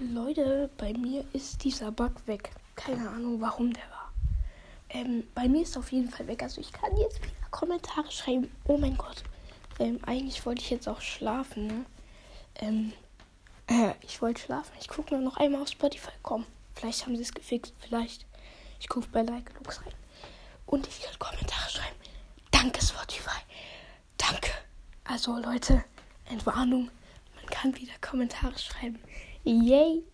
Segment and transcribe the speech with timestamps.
[0.00, 2.52] Leute, bei mir ist dieser Bug weg.
[2.76, 4.12] Keine Ahnung, warum der war.
[4.90, 6.40] Ähm, bei mir ist auf jeden Fall weg.
[6.42, 8.48] Also ich kann jetzt wieder Kommentare schreiben.
[8.64, 9.24] Oh mein Gott.
[9.80, 11.84] Ähm, eigentlich wollte ich jetzt auch schlafen, ne?
[12.60, 12.92] Ähm,
[13.66, 14.72] äh, ich wollte schlafen.
[14.80, 16.12] Ich gucke nur noch einmal auf Spotify.
[16.22, 16.46] Komm,
[16.76, 17.74] vielleicht haben sie es gefixt.
[17.80, 18.24] Vielleicht.
[18.78, 19.92] Ich gucke bei Like Lux rein.
[20.66, 21.96] Und ich kann Kommentare schreiben.
[22.52, 23.40] Danke, Spotify.
[24.16, 24.50] Danke.
[25.02, 25.84] Also, Leute,
[26.26, 26.88] Entwarnung.
[27.34, 29.00] Man kann wieder Kommentare schreiben.
[29.48, 30.04] Yay.